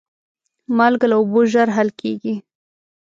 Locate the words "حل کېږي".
1.75-2.35